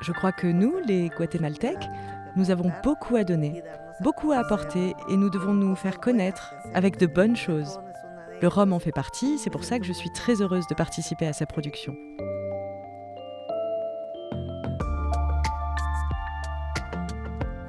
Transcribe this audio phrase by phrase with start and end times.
[0.00, 1.88] Je crois que nous, les Guatémaltèques,
[2.34, 3.62] nous avons beaucoup à donner,
[4.00, 7.78] beaucoup à apporter et nous devons nous faire connaître avec de bonnes choses.
[8.40, 11.26] Le rhum en fait partie, c'est pour ça que je suis très heureuse de participer
[11.26, 11.94] à sa production.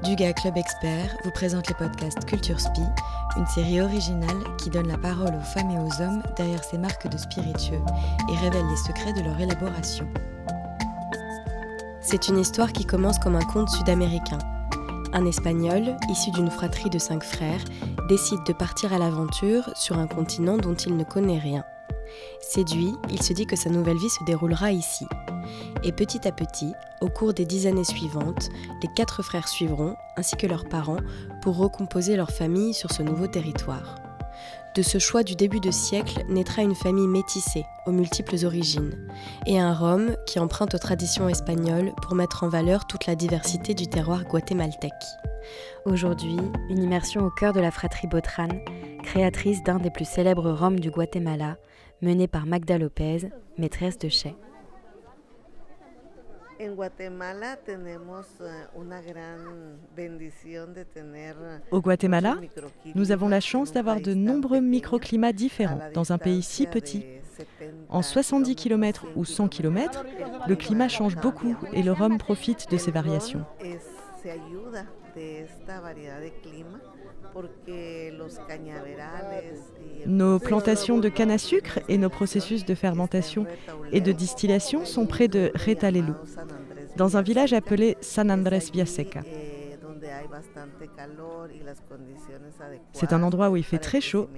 [0.04, 2.82] Duga Club Expert vous présente les podcasts Culture Spi,
[3.36, 7.10] une série originale qui donne la parole aux femmes et aux hommes derrière ces marques
[7.10, 7.82] de spiritueux
[8.32, 10.08] et révèle les secrets de leur élaboration.
[12.12, 14.40] C'est une histoire qui commence comme un conte sud-américain.
[15.14, 17.64] Un Espagnol, issu d'une fratrie de cinq frères,
[18.10, 21.64] décide de partir à l'aventure sur un continent dont il ne connaît rien.
[22.42, 25.06] Séduit, il se dit que sa nouvelle vie se déroulera ici.
[25.86, 28.50] Et petit à petit, au cours des dix années suivantes,
[28.84, 31.00] les quatre frères suivront, ainsi que leurs parents,
[31.42, 33.96] pour recomposer leur famille sur ce nouveau territoire.
[34.74, 38.96] De ce choix du début de siècle naîtra une famille métissée, aux multiples origines,
[39.46, 43.74] et un Rome qui emprunte aux traditions espagnoles pour mettre en valeur toute la diversité
[43.74, 44.94] du terroir guatémaltèque.
[45.86, 46.38] Aujourd'hui,
[46.70, 48.48] une immersion au cœur de la fratrie Botran,
[49.04, 51.58] créatrice d'un des plus célèbres Roms du Guatemala,
[52.02, 54.08] menée par Magda Lopez, maîtresse de
[60.30, 60.62] chais.
[61.72, 62.38] Au Guatemala,
[62.96, 67.06] nous avons la chance d'avoir de nombreux microclimats différents dans un pays si petit.
[67.90, 70.04] En 70 km ou 100 km,
[70.48, 73.46] le climat change beaucoup et le rhum profite de ces variations.
[80.06, 83.46] Nos plantations de canne à sucre et nos processus de fermentation
[83.92, 86.14] et de distillation sont près de Retalelu,
[86.98, 89.22] dans un village appelé San Andrés Villaseca.
[92.94, 94.30] C'est un endroit où il fait très chaud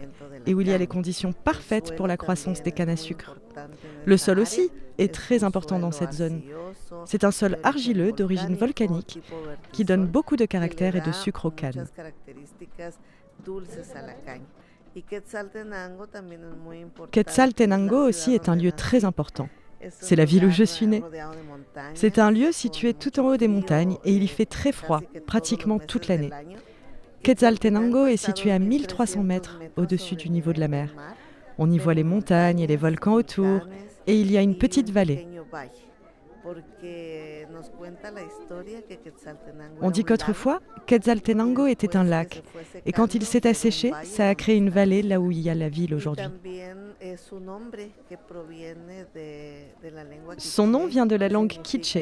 [0.46, 3.38] et où il y a les conditions parfaites pour la croissance des cannes à sucre.
[4.06, 6.42] Le sol aussi est très important dans cette zone.
[7.06, 9.20] C'est un sol argileux d'origine volcanique
[9.72, 11.88] qui donne beaucoup de caractère et de sucre aux cannes.
[17.12, 19.50] Quetzaltenango aussi est un lieu très important.
[19.90, 21.04] C'est la ville où je suis née.
[21.94, 25.02] C'est un lieu situé tout en haut des montagnes et il y fait très froid,
[25.26, 26.30] pratiquement toute l'année.
[27.24, 30.90] Quetzaltenango est situé à 1300 mètres au-dessus du niveau de la mer.
[31.58, 33.62] On y voit les montagnes et les volcans autour
[34.08, 35.28] et il y a une petite vallée.
[39.82, 42.44] On dit qu'autrefois, Quetzaltenango était un lac,
[42.86, 45.56] et quand il s'est asséché, ça a créé une vallée là où il y a
[45.56, 46.26] la ville aujourd'hui.
[50.38, 51.98] Son nom vient de la langue quiche,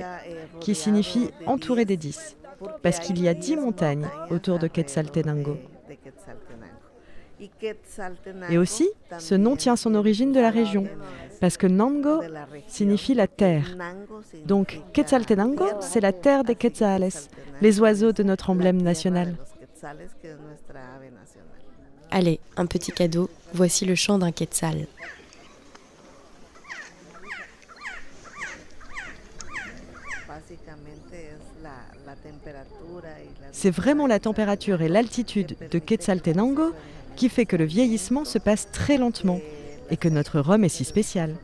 [0.60, 2.38] qui signifie entouré des dix,
[2.82, 5.58] parce qu'il y a dix montagnes autour de Quetzaltenango.
[8.50, 10.88] Et aussi, ce nom tient son origine de la région,
[11.40, 12.22] parce que Nango
[12.68, 13.76] signifie la terre.
[14.46, 17.10] Donc Quetzaltenango, c'est la terre des quetzales,
[17.62, 19.36] les oiseaux de notre emblème national.
[22.12, 24.86] Allez, un petit cadeau, voici le chant d'un quetzal.
[33.52, 36.74] C'est vraiment la température et l'altitude de Quetzaltenango
[37.16, 39.40] qui fait que le vieillissement se passe très lentement
[39.90, 41.36] et que notre rhum est si spécial.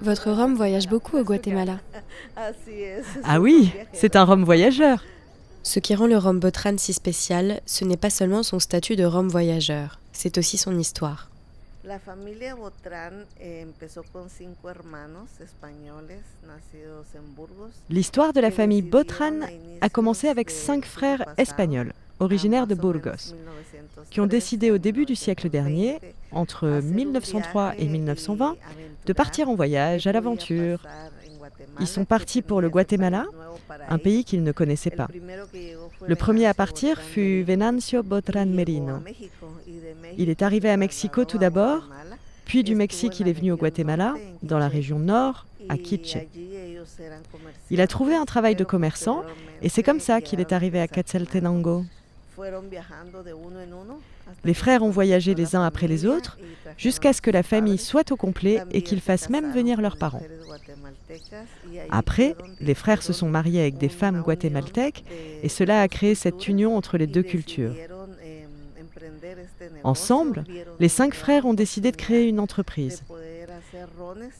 [0.00, 1.80] Votre rhum voyage beaucoup au Guatemala.
[3.24, 5.04] Ah oui, c'est un rhum voyageur.
[5.62, 9.04] Ce qui rend le rhum Botran si spécial, ce n'est pas seulement son statut de
[9.04, 11.30] rhum voyageur, c'est aussi son histoire.
[17.90, 19.40] L'histoire de la famille Botran
[19.80, 23.34] a commencé avec cinq frères espagnols originaires de Burgos,
[24.10, 25.98] qui ont décidé au début du siècle dernier,
[26.32, 28.56] entre 1903 et 1920,
[29.06, 30.86] de partir en voyage à l'aventure.
[31.80, 33.26] Ils sont partis pour le Guatemala,
[33.88, 35.08] un pays qu'ils ne connaissaient pas.
[36.06, 38.98] Le premier à partir fut Venancio Botran Merino.
[40.16, 41.88] Il est arrivé à Mexico tout d'abord,
[42.44, 46.18] puis du Mexique il est venu au Guatemala, dans la région nord, à Quiche.
[47.70, 49.22] Il a trouvé un travail de commerçant
[49.62, 51.84] et c'est comme ça qu'il est arrivé à Quetzaltenango.
[54.44, 56.38] Les frères ont voyagé les uns après les autres
[56.76, 60.22] jusqu'à ce que la famille soit au complet et qu'ils fassent même venir leurs parents.
[61.90, 65.04] Après, les frères se sont mariés avec des femmes guatémaltèques
[65.42, 67.74] et cela a créé cette union entre les deux cultures.
[69.82, 70.44] Ensemble,
[70.80, 73.02] les cinq frères ont décidé de créer une entreprise.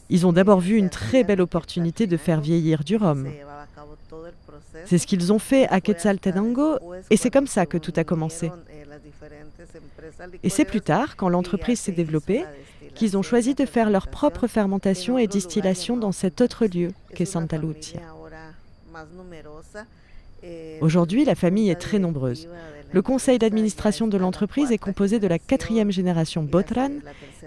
[0.09, 3.29] Ils ont d'abord vu une très belle opportunité de faire vieillir du rhum.
[4.87, 6.79] C'est ce qu'ils ont fait à Quetzaltenango
[7.11, 8.51] et c'est comme ça que tout a commencé.
[10.43, 12.45] Et c'est plus tard, quand l'entreprise s'est développée,
[12.95, 17.25] qu'ils ont choisi de faire leur propre fermentation et distillation dans cet autre lieu qu'est
[17.25, 18.01] Santa Lucia.
[20.81, 22.49] Aujourd'hui, la famille est très nombreuse.
[22.93, 26.91] Le conseil d'administration de l'entreprise est composé de la quatrième génération Botran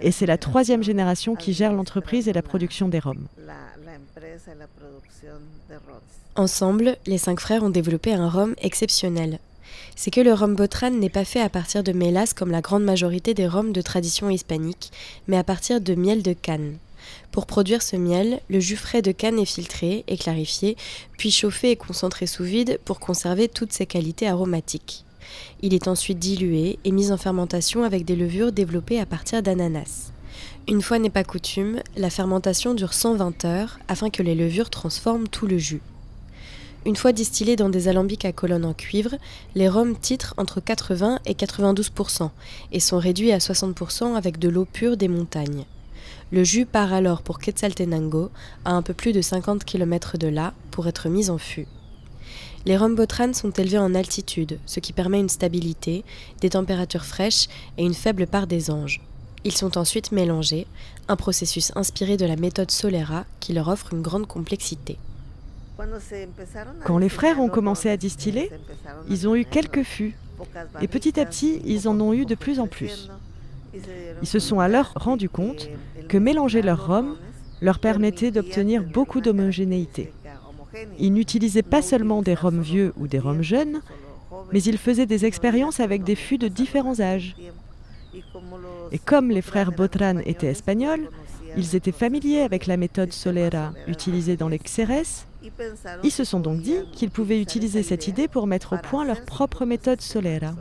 [0.02, 3.28] et c'est la troisième génération qui gère l'entreprise et la production des rhums.
[6.36, 9.38] Ensemble, les cinq frères ont développé un rhum exceptionnel.
[9.96, 12.84] C'est que le rhum Botran n'est pas fait à partir de mélasse comme la grande
[12.84, 14.92] majorité des rhums de tradition hispanique,
[15.26, 16.78] mais à partir de miel de canne.
[17.32, 20.76] Pour produire ce miel, le jus frais de canne est filtré et clarifié,
[21.16, 25.04] puis chauffé et concentré sous vide pour conserver toutes ses qualités aromatiques.
[25.60, 30.12] Il est ensuite dilué et mis en fermentation avec des levures développées à partir d'ananas.
[30.70, 35.26] Une fois n'est pas coutume, la fermentation dure 120 heures afin que les levures transforment
[35.26, 35.80] tout le jus.
[36.84, 39.14] Une fois distillés dans des alambics à colonnes en cuivre,
[39.54, 42.28] les rhums titrent entre 80 et 92%
[42.70, 45.64] et sont réduits à 60% avec de l'eau pure des montagnes.
[46.32, 48.30] Le jus part alors pour Quetzaltenango,
[48.66, 51.66] à un peu plus de 50 km de là, pour être mis en fût.
[52.66, 56.04] Les rhums Botran sont élevés en altitude, ce qui permet une stabilité,
[56.42, 57.48] des températures fraîches
[57.78, 59.00] et une faible part des anges.
[59.44, 60.66] Ils sont ensuite mélangés,
[61.08, 64.98] un processus inspiré de la méthode Solera qui leur offre une grande complexité.
[66.84, 68.50] Quand les frères ont commencé à distiller,
[69.08, 70.16] ils ont eu quelques fûts
[70.80, 73.10] et petit à petit, ils en ont eu de plus en plus.
[74.22, 75.68] Ils se sont alors rendus compte
[76.08, 77.16] que mélanger leurs rhum
[77.60, 80.12] leur permettait d'obtenir beaucoup d'homogénéité.
[80.98, 83.80] Ils n'utilisaient pas seulement des rhums vieux ou des rhums jeunes,
[84.52, 87.36] mais ils faisaient des expériences avec des fûts de différents âges.
[88.92, 91.10] Et comme les frères Botran étaient espagnols,
[91.56, 95.26] ils étaient familiers avec la méthode Solera utilisée dans les Xérès.
[96.02, 99.24] Ils se sont donc dit qu'ils pouvaient utiliser cette idée pour mettre au point leur
[99.24, 100.54] propre méthode Solera.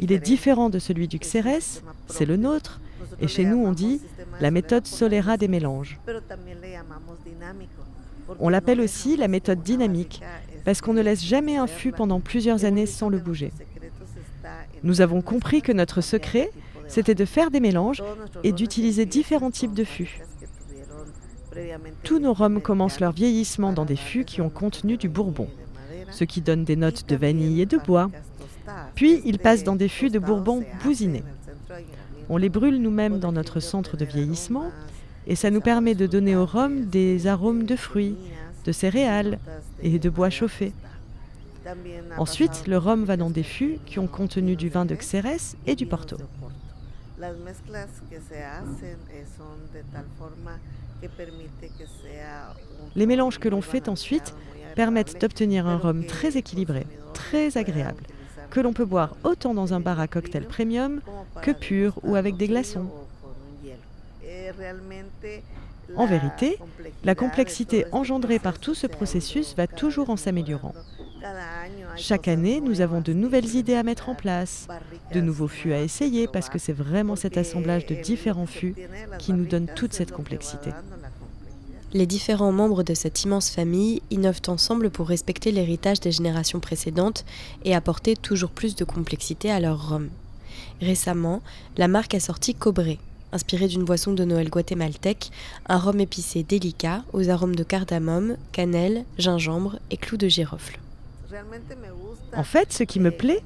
[0.00, 2.80] Il est différent de celui du Xérès, c'est le nôtre,
[3.20, 4.00] et chez nous on dit
[4.40, 5.98] la méthode Solera des mélanges.
[8.40, 10.22] On l'appelle aussi la méthode dynamique,
[10.64, 13.52] parce qu'on ne laisse jamais un fût pendant plusieurs années sans le bouger.
[14.82, 16.50] Nous avons compris que notre secret,
[16.88, 18.02] c'était de faire des mélanges
[18.44, 20.20] et d'utiliser différents types de fûts.
[22.02, 25.48] Tous nos rhums commencent leur vieillissement dans des fûts qui ont contenu du bourbon,
[26.10, 28.10] ce qui donne des notes de vanille et de bois.
[28.94, 31.24] Puis ils passent dans des fûts de bourbon bousinés.
[32.28, 34.70] On les brûle nous-mêmes dans notre centre de vieillissement
[35.26, 38.16] et ça nous permet de donner au rhum des arômes de fruits,
[38.64, 39.38] de céréales
[39.82, 40.72] et de bois chauffés.
[42.18, 45.74] Ensuite, le rhum va dans des fûts qui ont contenu du vin de Xérès et
[45.74, 46.16] du Porto.
[52.94, 54.34] Les mélanges que l'on fait ensuite
[54.74, 58.02] permettent d'obtenir un rhum très équilibré, très agréable,
[58.50, 61.00] que l'on peut boire autant dans un bar à cocktail premium
[61.42, 62.90] que pur ou avec des glaçons.
[65.96, 66.58] En vérité,
[67.04, 70.74] la complexité engendrée par tout ce processus va toujours en s'améliorant.
[71.96, 74.68] Chaque année, nous avons de nouvelles idées à mettre en place,
[75.12, 78.74] de nouveaux fûts à essayer, parce que c'est vraiment cet assemblage de différents fûts
[79.18, 80.70] qui nous donne toute cette complexité.
[81.92, 87.24] Les différents membres de cette immense famille innovent ensemble pour respecter l'héritage des générations précédentes
[87.64, 90.10] et apporter toujours plus de complexité à leur rhum.
[90.80, 91.42] Récemment,
[91.76, 92.98] la marque a sorti Cobré,
[93.32, 95.30] inspiré d'une boisson de Noël guatémaltèque,
[95.68, 100.78] un rhum épicé délicat aux arômes de cardamome, cannelle, gingembre et clous de girofle.
[102.34, 103.42] En fait, ce qui me plaît,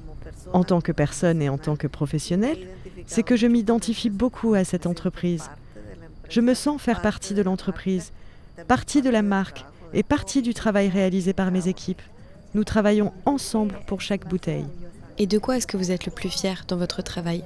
[0.53, 2.57] en tant que personne et en tant que professionnel,
[3.05, 5.49] c'est que je m'identifie beaucoup à cette entreprise.
[6.29, 8.11] Je me sens faire partie de l'entreprise,
[8.67, 12.01] partie de la marque et partie du travail réalisé par mes équipes.
[12.53, 14.65] Nous travaillons ensemble pour chaque bouteille.
[15.17, 17.43] Et de quoi est-ce que vous êtes le plus fier dans votre travail?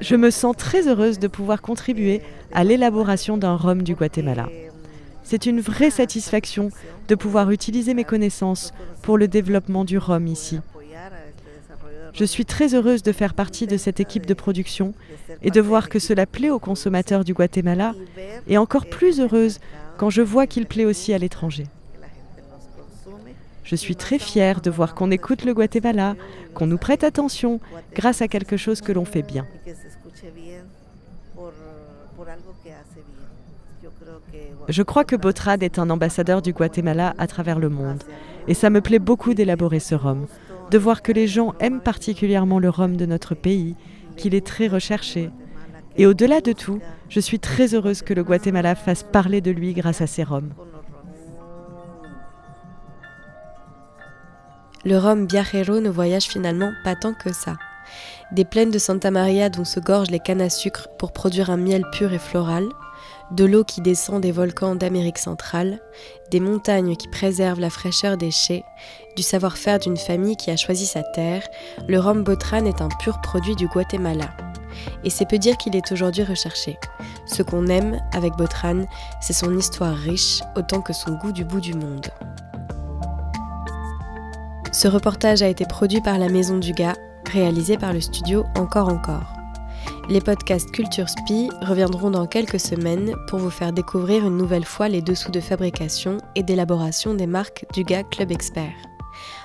[0.00, 2.22] Je me sens très heureuse de pouvoir contribuer
[2.52, 4.48] à l'élaboration d'un rhum du Guatemala.
[5.28, 6.70] C'est une vraie satisfaction
[7.08, 10.60] de pouvoir utiliser mes connaissances pour le développement du rhum ici.
[12.12, 14.94] Je suis très heureuse de faire partie de cette équipe de production
[15.42, 17.92] et de voir que cela plaît aux consommateurs du Guatemala
[18.46, 19.58] et encore plus heureuse
[19.98, 21.66] quand je vois qu'il plaît aussi à l'étranger.
[23.64, 26.14] Je suis très fière de voir qu'on écoute le Guatemala,
[26.54, 27.58] qu'on nous prête attention
[27.94, 29.44] grâce à quelque chose que l'on fait bien.
[34.68, 38.02] Je crois que Botrad est un ambassadeur du Guatemala à travers le monde.
[38.48, 40.26] Et ça me plaît beaucoup d'élaborer ce rhum,
[40.70, 43.76] de voir que les gens aiment particulièrement le rhum de notre pays,
[44.16, 45.30] qu'il est très recherché.
[45.96, 49.72] Et au-delà de tout, je suis très heureuse que le Guatemala fasse parler de lui
[49.72, 50.52] grâce à ses rhums.
[54.84, 57.56] Le rhum Viajero ne voyage finalement pas tant que ça.
[58.32, 61.56] Des plaines de Santa Maria dont se gorgent les cannes à sucre pour produire un
[61.56, 62.64] miel pur et floral,
[63.30, 65.80] de l'eau qui descend des volcans d'Amérique centrale,
[66.30, 68.64] des montagnes qui préservent la fraîcheur des chais,
[69.16, 71.42] du savoir-faire d'une famille qui a choisi sa terre,
[71.88, 74.30] le rhum Botran est un pur produit du Guatemala.
[75.04, 76.78] Et c'est peu dire qu'il est aujourd'hui recherché.
[77.26, 78.84] Ce qu'on aime avec Botran,
[79.20, 82.06] c'est son histoire riche autant que son goût du bout du monde.
[84.72, 86.96] Ce reportage a été produit par la Maison du Gars,
[87.28, 89.32] réalisé par le studio Encore Encore.
[90.08, 94.88] Les podcasts Culture Spi reviendront dans quelques semaines pour vous faire découvrir une nouvelle fois
[94.88, 98.74] les dessous de fabrication et d'élaboration des marques du gars Club Expert.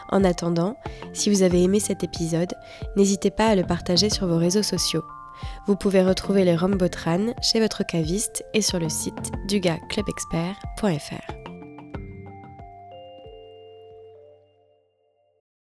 [0.09, 0.75] En attendant,
[1.13, 2.53] si vous avez aimé cet épisode,
[2.95, 5.03] n'hésitez pas à le partager sur vos réseaux sociaux.
[5.65, 11.40] Vous pouvez retrouver les Botran chez votre caviste et sur le site dugaclubexpert.fr.